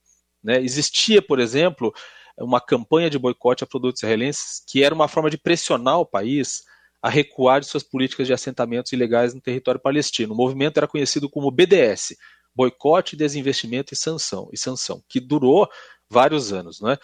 Né? 0.42 0.60
Existia, 0.60 1.22
por 1.22 1.38
exemplo, 1.38 1.92
uma 2.38 2.60
campanha 2.60 3.10
de 3.10 3.18
boicote 3.18 3.64
a 3.64 3.66
produtos 3.66 4.02
israelenses 4.02 4.62
que 4.66 4.82
era 4.82 4.94
uma 4.94 5.08
forma 5.08 5.30
de 5.30 5.38
pressionar 5.38 5.98
o 5.98 6.06
país 6.06 6.62
a 7.00 7.08
recuar 7.08 7.60
de 7.60 7.66
suas 7.66 7.82
políticas 7.82 8.26
de 8.26 8.32
assentamentos 8.32 8.92
ilegais 8.92 9.32
no 9.32 9.40
território 9.40 9.80
palestino. 9.80 10.34
O 10.34 10.36
movimento 10.36 10.78
era 10.78 10.88
conhecido 10.88 11.30
como 11.30 11.50
BDS, 11.50 12.16
Boicote, 12.54 13.16
Desinvestimento 13.16 13.94
e 13.94 13.96
Sanção, 13.96 14.48
e 14.52 14.58
sanção 14.58 15.02
que 15.08 15.20
durou 15.20 15.68
vários 16.10 16.52
anos. 16.52 16.80
Né? 16.80 16.96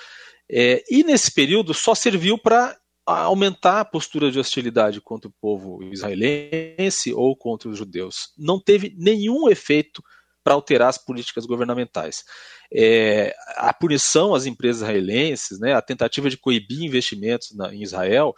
É, 0.50 0.82
e 0.90 1.04
nesse 1.04 1.30
período 1.32 1.72
só 1.72 1.94
serviu 1.94 2.38
para 2.38 2.76
aumentar 3.06 3.80
a 3.80 3.84
postura 3.84 4.30
de 4.30 4.38
hostilidade 4.38 5.00
contra 5.00 5.28
o 5.28 5.34
povo 5.40 5.82
israelense 5.92 7.12
ou 7.12 7.36
contra 7.36 7.68
os 7.68 7.76
judeus. 7.76 8.32
Não 8.38 8.58
teve 8.58 8.94
nenhum 8.96 9.48
efeito 9.48 10.02
para 10.42 10.54
alterar 10.54 10.88
as 10.88 10.98
políticas 10.98 11.46
governamentais. 11.46 12.24
É, 12.72 13.34
a 13.56 13.72
punição 13.72 14.34
às 14.34 14.46
empresas 14.46 14.82
israelenses, 14.82 15.58
né, 15.58 15.74
a 15.74 15.82
tentativa 15.82 16.28
de 16.28 16.36
coibir 16.36 16.82
investimentos 16.82 17.54
na, 17.54 17.74
em 17.74 17.82
Israel, 17.82 18.34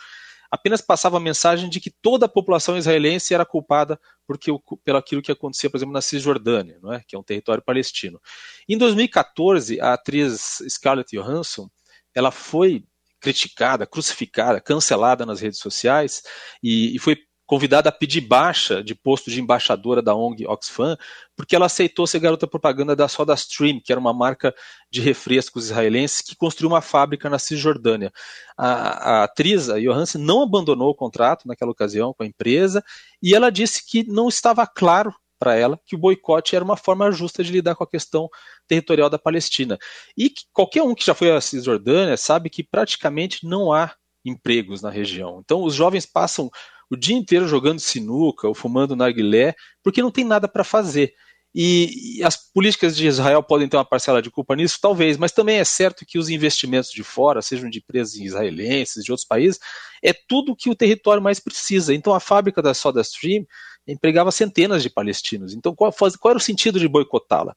apenas 0.50 0.80
passava 0.80 1.16
a 1.16 1.20
mensagem 1.20 1.68
de 1.68 1.80
que 1.80 1.90
toda 1.90 2.26
a 2.26 2.28
população 2.28 2.76
israelense 2.76 3.34
era 3.34 3.44
culpada 3.44 3.98
porque, 4.26 4.50
pelo 4.84 4.98
aquilo 4.98 5.22
que 5.22 5.32
acontecia, 5.32 5.70
por 5.70 5.76
exemplo, 5.76 5.92
na 5.92 6.00
Cisjordânia, 6.00 6.78
não 6.82 6.92
é? 6.92 7.02
que 7.06 7.14
é 7.14 7.18
um 7.18 7.22
território 7.22 7.62
palestino. 7.62 8.20
Em 8.68 8.76
2014, 8.76 9.80
a 9.80 9.94
atriz 9.94 10.62
Scarlett 10.68 11.16
Johansson 11.16 11.68
ela 12.14 12.30
foi 12.30 12.84
criticada, 13.20 13.86
crucificada, 13.86 14.60
cancelada 14.60 15.26
nas 15.26 15.40
redes 15.40 15.58
sociais 15.58 16.22
e, 16.62 16.94
e 16.94 16.98
foi 16.98 17.16
convidada 17.46 17.88
a 17.88 17.92
pedir 17.92 18.22
baixa 18.22 18.82
de 18.82 18.94
posto 18.94 19.30
de 19.30 19.40
embaixadora 19.40 20.02
da 20.02 20.14
ONG 20.14 20.46
Oxfam, 20.46 20.96
porque 21.36 21.54
ela 21.54 21.66
aceitou 21.66 22.06
ser 22.06 22.18
garota 22.18 22.46
propaganda 22.46 22.96
da 22.96 23.06
SodaStream, 23.06 23.80
que 23.82 23.92
era 23.92 24.00
uma 24.00 24.12
marca 24.12 24.54
de 24.90 25.00
refrescos 25.00 25.66
israelenses 25.66 26.20
que 26.20 26.34
construiu 26.34 26.70
uma 26.70 26.82
fábrica 26.82 27.30
na 27.30 27.38
Cisjordânia. 27.38 28.12
A, 28.56 29.20
a 29.20 29.24
atriz, 29.24 29.70
a 29.70 29.78
Johansen, 29.78 30.20
não 30.20 30.42
abandonou 30.42 30.90
o 30.90 30.94
contrato 30.94 31.46
naquela 31.46 31.70
ocasião 31.70 32.12
com 32.12 32.24
a 32.24 32.26
empresa 32.26 32.84
e 33.22 33.34
ela 33.34 33.50
disse 33.50 33.86
que 33.86 34.02
não 34.04 34.28
estava 34.28 34.66
claro 34.66 35.14
para 35.38 35.54
ela 35.54 35.78
que 35.84 35.94
o 35.94 35.98
boicote 35.98 36.56
era 36.56 36.64
uma 36.64 36.76
forma 36.76 37.12
justa 37.12 37.44
de 37.44 37.52
lidar 37.52 37.74
com 37.74 37.84
a 37.84 37.88
questão 37.88 38.28
territorial 38.66 39.08
da 39.08 39.18
Palestina. 39.18 39.78
E 40.16 40.30
que 40.30 40.44
qualquer 40.52 40.82
um 40.82 40.94
que 40.94 41.04
já 41.04 41.14
foi 41.14 41.30
à 41.30 41.40
Cisjordânia 41.40 42.16
sabe 42.16 42.50
que 42.50 42.64
praticamente 42.64 43.46
não 43.46 43.72
há 43.72 43.94
empregos 44.24 44.82
na 44.82 44.90
região. 44.90 45.40
Então 45.44 45.62
os 45.62 45.74
jovens 45.74 46.04
passam 46.04 46.50
o 46.90 46.96
dia 46.96 47.16
inteiro 47.16 47.48
jogando 47.48 47.80
sinuca 47.80 48.48
ou 48.48 48.54
fumando 48.54 48.96
narguilé, 48.96 49.54
porque 49.82 50.02
não 50.02 50.10
tem 50.10 50.24
nada 50.24 50.48
para 50.48 50.64
fazer. 50.64 51.14
E, 51.58 52.18
e, 52.18 52.22
as 52.22 52.36
políticas 52.36 52.94
de 52.94 53.06
Israel 53.06 53.42
podem 53.42 53.66
ter 53.66 53.78
uma 53.78 53.84
parcela 53.84 54.20
de 54.20 54.30
culpa 54.30 54.54
nisso? 54.54 54.78
Talvez, 54.78 55.16
mas 55.16 55.32
também 55.32 55.56
é 55.56 55.64
certo 55.64 56.04
que 56.04 56.18
os 56.18 56.28
investimentos 56.28 56.90
de 56.90 57.02
fora, 57.02 57.40
sejam 57.40 57.70
de 57.70 57.78
empresas 57.78 58.14
israelenses, 58.14 59.02
de 59.02 59.10
outros 59.10 59.26
países, 59.26 59.58
é 60.02 60.12
tudo 60.12 60.54
que 60.54 60.68
o 60.68 60.74
território 60.74 61.22
mais 61.22 61.40
precisa. 61.40 61.94
Então 61.94 62.12
a 62.12 62.20
fábrica 62.20 62.60
da 62.60 62.74
SodaStream 62.74 63.46
empregava 63.88 64.30
centenas 64.30 64.82
de 64.82 64.90
palestinos. 64.90 65.54
Então 65.54 65.74
qual, 65.74 65.90
qual 65.92 66.30
era 66.30 66.38
o 66.38 66.40
sentido 66.40 66.78
de 66.78 66.88
boicotá-la? 66.88 67.56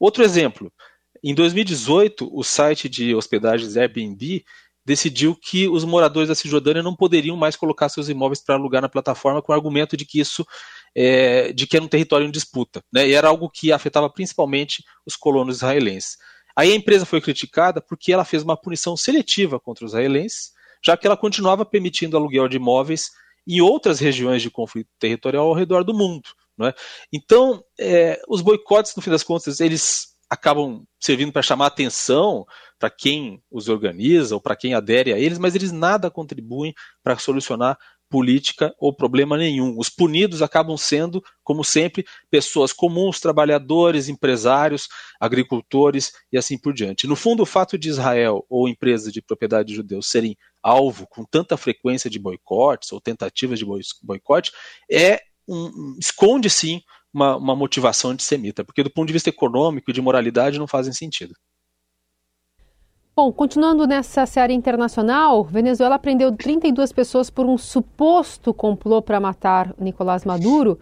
Outro 0.00 0.24
exemplo, 0.24 0.72
em 1.22 1.34
2018, 1.34 2.30
o 2.32 2.42
site 2.42 2.88
de 2.88 3.14
hospedagens 3.14 3.76
Airbnb 3.76 4.44
decidiu 4.86 5.34
que 5.34 5.68
os 5.68 5.84
moradores 5.84 6.28
da 6.28 6.34
Cisjordânia 6.34 6.80
não 6.80 6.94
poderiam 6.94 7.36
mais 7.36 7.56
colocar 7.56 7.88
seus 7.88 8.08
imóveis 8.08 8.40
para 8.40 8.54
alugar 8.54 8.80
na 8.80 8.88
plataforma 8.88 9.42
com 9.42 9.50
o 9.50 9.54
argumento 9.54 9.96
de 9.96 10.06
que 10.06 10.20
isso 10.20 10.46
é, 10.94 11.52
de 11.52 11.66
que 11.66 11.76
era 11.76 11.84
um 11.84 11.88
território 11.88 12.24
em 12.24 12.30
disputa, 12.30 12.80
né? 12.92 13.06
E 13.08 13.12
era 13.12 13.28
algo 13.28 13.50
que 13.50 13.72
afetava 13.72 14.08
principalmente 14.08 14.84
os 15.04 15.16
colonos 15.16 15.56
israelenses. 15.56 16.16
Aí 16.54 16.72
a 16.72 16.76
empresa 16.76 17.04
foi 17.04 17.20
criticada 17.20 17.82
porque 17.82 18.12
ela 18.12 18.24
fez 18.24 18.44
uma 18.44 18.56
punição 18.56 18.96
seletiva 18.96 19.58
contra 19.58 19.84
os 19.84 19.90
israelenses, 19.90 20.52
já 20.82 20.96
que 20.96 21.06
ela 21.06 21.16
continuava 21.16 21.66
permitindo 21.66 22.16
aluguel 22.16 22.48
de 22.48 22.56
imóveis 22.56 23.10
em 23.46 23.60
outras 23.60 23.98
regiões 23.98 24.40
de 24.40 24.50
conflito 24.50 24.88
territorial 25.00 25.48
ao 25.48 25.54
redor 25.54 25.82
do 25.82 25.92
mundo. 25.92 26.28
Né? 26.56 26.72
Então, 27.12 27.62
é, 27.78 28.22
os 28.28 28.40
boicotes, 28.40 28.94
no 28.94 29.02
fim 29.02 29.10
das 29.10 29.24
contas, 29.24 29.60
eles 29.60 30.16
acabam 30.30 30.84
servindo 31.00 31.32
para 31.32 31.42
chamar 31.42 31.66
atenção 31.66 32.46
para 32.78 32.90
quem 32.90 33.42
os 33.50 33.68
organiza 33.68 34.34
ou 34.34 34.40
para 34.40 34.56
quem 34.56 34.74
adere 34.74 35.12
a 35.12 35.18
eles, 35.18 35.38
mas 35.38 35.54
eles 35.54 35.72
nada 35.72 36.10
contribuem 36.10 36.74
para 37.02 37.18
solucionar 37.18 37.78
política 38.08 38.74
ou 38.78 38.94
problema 38.94 39.36
nenhum. 39.36 39.76
Os 39.78 39.88
punidos 39.88 40.42
acabam 40.42 40.76
sendo, 40.76 41.22
como 41.42 41.64
sempre, 41.64 42.04
pessoas 42.30 42.72
comuns, 42.72 43.20
trabalhadores, 43.20 44.08
empresários, 44.08 44.88
agricultores 45.20 46.12
e 46.32 46.38
assim 46.38 46.58
por 46.58 46.72
diante. 46.72 47.06
No 47.06 47.16
fundo, 47.16 47.42
o 47.42 47.46
fato 47.46 47.76
de 47.76 47.88
Israel 47.88 48.44
ou 48.48 48.68
empresas 48.68 49.12
de 49.12 49.20
propriedade 49.20 49.68
de 49.68 49.74
judeus 49.74 50.08
serem 50.08 50.36
alvo 50.62 51.06
com 51.08 51.24
tanta 51.24 51.56
frequência 51.56 52.08
de 52.08 52.18
boicotes 52.18 52.92
ou 52.92 53.00
tentativas 53.00 53.58
de 53.58 53.66
boicote 54.02 54.52
é 54.90 55.20
um, 55.48 55.96
esconde 55.98 56.50
sim 56.50 56.82
uma, 57.12 57.36
uma 57.36 57.56
motivação 57.56 58.10
antissemita, 58.10 58.64
porque 58.64 58.82
do 58.82 58.90
ponto 58.90 59.06
de 59.06 59.12
vista 59.12 59.30
econômico 59.30 59.90
e 59.90 59.94
de 59.94 60.00
moralidade 60.00 60.58
não 60.58 60.66
fazem 60.66 60.92
sentido. 60.92 61.34
Bom, 63.18 63.32
continuando 63.32 63.86
nessa 63.86 64.26
série 64.26 64.52
internacional, 64.52 65.42
Venezuela 65.42 65.98
prendeu 65.98 66.30
32 66.36 66.92
pessoas 66.92 67.30
por 67.30 67.46
um 67.46 67.56
suposto 67.56 68.52
complô 68.52 69.00
para 69.00 69.18
matar 69.18 69.74
Nicolás 69.78 70.22
Maduro. 70.26 70.78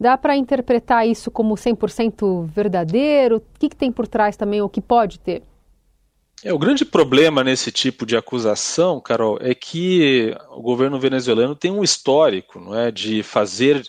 Dá 0.00 0.16
para 0.16 0.34
interpretar 0.34 1.06
isso 1.06 1.30
como 1.30 1.54
100% 1.56 2.46
verdadeiro? 2.46 3.36
O 3.36 3.42
que, 3.58 3.68
que, 3.68 3.76
tem 3.76 3.92
por 3.92 4.08
trás 4.08 4.34
também, 4.34 4.62
ou 4.62 4.68
que 4.70 4.80
pode 4.80 5.20
ter? 5.20 5.42
É, 6.42 6.54
o 6.54 6.58
grande 6.58 6.86
problema 6.86 7.44
nesse 7.44 7.70
tipo 7.70 8.06
de 8.06 8.16
acusação, 8.16 8.98
Carol, 8.98 9.36
é 9.38 9.54
que 9.54 10.34
o 10.48 10.62
governo 10.62 10.98
venezuelano 10.98 11.54
tem 11.54 11.70
um 11.70 11.84
histórico 11.84 12.58
não 12.58 12.74
é, 12.74 12.90
de 12.90 13.22
fazer 13.22 13.86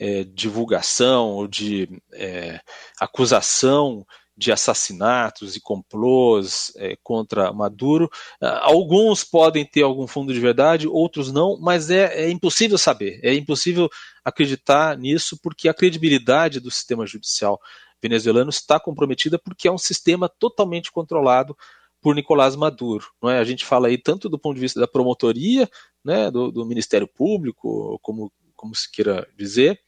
é, 0.00 0.24
divulgação 0.24 1.32
ou 1.32 1.46
de 1.46 1.90
é, 2.14 2.58
acusação 2.98 4.06
de 4.38 4.52
assassinatos 4.52 5.56
e 5.56 5.60
complôs 5.60 6.72
é, 6.76 6.96
contra 7.02 7.52
Maduro. 7.52 8.08
Ah, 8.40 8.60
alguns 8.66 9.24
podem 9.24 9.64
ter 9.64 9.82
algum 9.82 10.06
fundo 10.06 10.32
de 10.32 10.38
verdade, 10.38 10.86
outros 10.86 11.32
não, 11.32 11.58
mas 11.60 11.90
é, 11.90 12.24
é, 12.24 12.30
impossível 12.30 12.78
saber, 12.78 13.18
é 13.24 13.34
impossível 13.34 13.90
acreditar 14.24 14.96
nisso, 14.96 15.36
porque 15.42 15.68
a 15.68 15.74
credibilidade 15.74 16.60
do 16.60 16.70
sistema 16.70 17.04
judicial 17.04 17.60
venezuelano 18.00 18.50
está 18.50 18.78
comprometida 18.78 19.40
porque 19.40 19.66
é 19.66 19.72
um 19.72 19.78
sistema 19.78 20.28
totalmente 20.28 20.92
controlado 20.92 21.56
por 22.00 22.14
Nicolás 22.14 22.54
Maduro. 22.54 23.06
Não 23.20 23.28
é? 23.28 23.40
A 23.40 23.44
gente 23.44 23.64
fala 23.64 23.88
aí 23.88 23.98
tanto 23.98 24.28
do 24.28 24.38
ponto 24.38 24.54
de 24.54 24.60
vista 24.60 24.78
da 24.78 24.86
promotoria, 24.86 25.68
né, 26.04 26.30
do, 26.30 26.52
do 26.52 26.64
Ministério 26.64 27.08
Público, 27.08 27.98
como, 28.02 28.32
como 28.54 28.72
se 28.72 28.88
queira 28.88 29.26
dizer, 29.36 29.80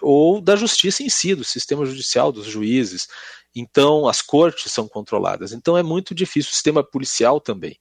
ou 0.00 0.40
da 0.40 0.54
justiça 0.54 1.02
em 1.02 1.08
si, 1.08 1.34
do 1.34 1.42
sistema 1.42 1.84
judicial, 1.84 2.30
dos 2.30 2.46
juízes. 2.46 3.08
Então, 3.58 4.06
as 4.06 4.20
cortes 4.20 4.70
são 4.70 4.86
controladas. 4.86 5.50
Então, 5.50 5.78
é 5.78 5.82
muito 5.82 6.14
difícil, 6.14 6.50
o 6.50 6.54
sistema 6.54 6.84
policial 6.84 7.40
também. 7.40 7.78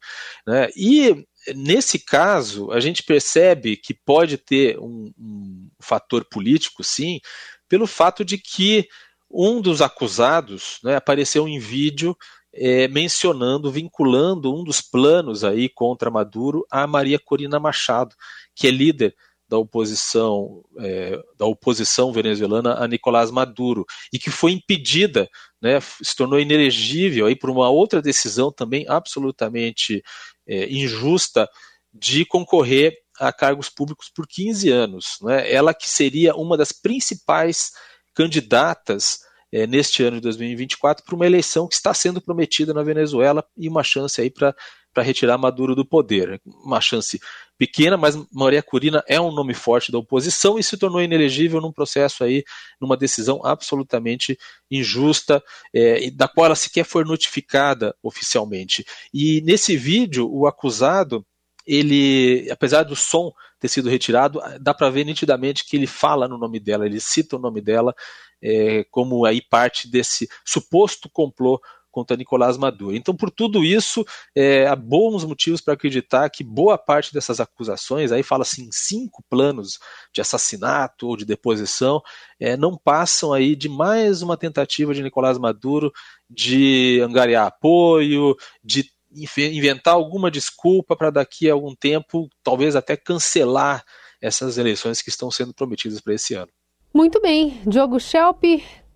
Né? 0.48 0.70
E, 0.74 1.28
nesse 1.54 2.00
caso, 2.00 2.72
a 2.72 2.80
gente 2.80 3.04
percebe 3.04 3.76
que 3.76 3.94
pode 3.94 4.38
ter 4.38 4.80
um, 4.80 5.12
um 5.20 5.70
fator 5.82 6.24
político, 6.24 6.82
sim, 6.82 7.20
pelo 7.68 7.86
fato 7.86 8.24
de 8.24 8.38
que 8.38 8.88
um 9.30 9.60
dos 9.60 9.82
acusados 9.82 10.80
né, 10.82 10.96
apareceu 10.96 11.46
em 11.46 11.60
vídeo 11.60 12.16
é, 12.54 12.88
mencionando, 12.88 13.70
vinculando 13.70 14.56
um 14.56 14.64
dos 14.64 14.80
planos 14.80 15.44
aí 15.44 15.68
contra 15.68 16.10
Maduro 16.10 16.66
a 16.72 16.88
Maria 16.88 17.20
Corina 17.20 17.60
Machado, 17.60 18.16
que 18.56 18.66
é 18.66 18.72
líder 18.72 19.14
da 19.48 19.58
oposição 19.58 20.64
é, 20.80 21.20
da 21.38 21.46
oposição 21.46 22.12
venezuelana 22.12 22.76
a 22.76 22.88
Nicolás 22.88 23.30
Maduro 23.30 23.86
e 24.12 24.18
que 24.18 24.32
foi 24.32 24.52
impedida, 24.52 25.30
né, 25.62 25.80
se 25.80 26.16
tornou 26.16 26.40
inelegível 26.40 27.28
aí 27.28 27.36
por 27.36 27.50
uma 27.50 27.70
outra 27.70 28.02
decisão 28.02 28.52
também 28.52 28.86
absolutamente 28.88 30.04
é, 30.48 30.68
injusta 30.70 31.48
de 31.94 32.26
concorrer 32.26 32.94
a 33.20 33.32
cargos 33.32 33.70
públicos 33.70 34.10
por 34.14 34.28
15 34.28 34.70
anos. 34.70 35.18
Né? 35.22 35.52
Ela 35.52 35.74
que 35.74 35.90
seria 35.90 36.36
uma 36.36 36.58
das 36.58 36.72
principais 36.72 37.72
candidatas 38.14 39.20
é, 39.52 39.66
neste 39.66 40.04
ano 40.04 40.18
de 40.18 40.24
2024 40.24 41.06
para 41.06 41.16
uma 41.16 41.26
eleição 41.26 41.68
que 41.68 41.76
está 41.76 41.94
sendo 41.94 42.20
prometida 42.20 42.74
na 42.74 42.84
Venezuela 42.84 43.46
e 43.56 43.70
uma 43.70 43.84
chance 43.84 44.20
aí 44.20 44.30
para 44.30 44.54
para 44.96 45.04
retirar 45.04 45.38
Maduro 45.38 45.76
do 45.76 45.86
poder. 45.86 46.42
Uma 46.46 46.80
chance 46.80 47.20
pequena, 47.58 47.98
mas 47.98 48.16
Maria 48.32 48.62
Curina 48.62 49.04
é 49.08 49.20
um 49.20 49.32
nome 49.32 49.54
forte 49.54 49.92
da 49.92 49.98
oposição 49.98 50.60
e 50.60 50.64
se 50.64 50.78
tornou 50.78 51.02
inelegível 51.02 51.62
num 51.62 51.72
processo 51.72 52.24
aí, 52.24 52.44
numa 52.80 52.98
decisão 52.98 53.42
absolutamente 53.46 54.38
injusta, 54.70 55.44
é, 55.74 56.10
da 56.12 56.28
qual 56.28 56.48
ela 56.48 56.56
sequer 56.56 56.86
foi 56.86 57.04
notificada 57.04 57.96
oficialmente. 58.04 58.86
E 59.14 59.42
nesse 59.42 59.78
vídeo, 59.78 60.30
o 60.32 60.48
acusado, 60.48 61.26
ele, 61.66 62.48
apesar 62.52 62.84
do 62.84 62.96
som 62.96 63.32
ter 63.60 63.70
sido 63.70 63.90
retirado, 63.90 64.42
dá 64.60 64.74
para 64.74 64.90
ver 64.90 65.06
nitidamente 65.06 65.66
que 65.66 65.76
ele 65.76 65.88
fala 65.88 66.28
no 66.28 66.38
nome 66.38 66.60
dela, 66.60 66.86
ele 66.86 67.00
cita 67.00 67.36
o 67.36 67.40
nome 67.40 67.62
dela 67.62 67.96
é, 68.44 68.84
como 68.92 69.26
aí 69.26 69.42
parte 69.42 69.90
desse 69.90 70.28
suposto 70.46 71.10
complô 71.10 71.60
contra 71.96 72.18
Nicolás 72.18 72.58
Maduro. 72.58 72.94
Então, 72.94 73.16
por 73.16 73.32
tudo 73.32 73.64
isso, 73.64 74.06
é, 74.36 74.68
há 74.68 74.76
bons 74.76 75.24
motivos 75.24 75.62
para 75.62 75.76
acreditar 75.76 76.30
que 76.30 76.44
boa 76.44 76.78
parte 76.78 77.14
dessas 77.14 77.40
acusações, 77.40 78.12
aí 78.12 78.22
fala-se 78.22 78.62
em 78.62 78.70
cinco 78.70 79.24
planos 79.30 79.80
de 80.14 80.20
assassinato 80.20 81.08
ou 81.08 81.16
de 81.16 81.24
deposição, 81.24 82.02
é, 82.38 82.58
não 82.58 82.78
passam 82.78 83.32
aí 83.32 83.56
de 83.56 83.70
mais 83.70 84.22
uma 84.22 84.36
tentativa 84.36 84.94
de 84.94 85.02
Nicolás 85.02 85.38
Maduro 85.38 85.90
de 86.30 87.00
angariar 87.02 87.48
apoio, 87.48 88.36
de 88.62 88.92
inventar 89.10 89.94
alguma 89.94 90.30
desculpa 90.30 90.98
para 90.98 91.10
daqui 91.10 91.50
a 91.50 91.54
algum 91.54 91.74
tempo, 91.74 92.28
talvez 92.44 92.76
até 92.76 92.98
cancelar 92.98 93.86
essas 94.22 94.58
eleições 94.58 95.02
que 95.02 95.10
estão 95.10 95.32
sendo 95.32 95.54
prometidas 95.54 96.02
para 96.02 96.14
esse 96.14 96.34
ano. 96.34 96.52
Muito 96.94 97.22
bem, 97.22 97.62
Diogo 97.66 98.02
Schelp, 98.02 98.44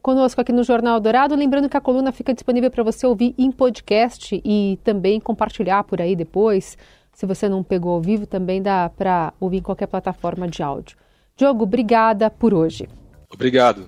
conosco 0.02 0.42
aqui 0.42 0.52
no 0.52 0.64
Jornal 0.64 1.00
Dourado. 1.00 1.36
Lembrando 1.36 1.70
que 1.70 1.78
a 1.78 1.82
coluna 1.82 2.12
fica 2.12 2.34
disponível 2.34 2.72
para 2.72 2.84
você 2.84 3.06
ouvir 3.06 3.34
em 3.38 3.52
podcast 3.52 4.42
e 4.44 4.80
também 4.84 5.20
compartilhar 5.20 5.84
por 5.84 6.02
aí 6.02 6.16
depois. 6.16 6.78
Se 7.14 7.26
você 7.26 7.48
não 7.50 7.64
pegou 7.64 7.94
ao 7.94 8.02
vivo, 8.02 8.26
também 8.26 8.62
dá 8.62 8.90
para 8.90 9.34
ouvir 9.40 9.58
em 9.58 9.62
qualquer 9.62 9.88
plataforma 9.88 10.48
de 10.48 10.64
áudio. 10.64 10.98
Diogo, 11.36 11.64
obrigada 11.64 12.30
por 12.30 12.54
hoje. 12.54 12.88
Obrigado. 13.32 13.88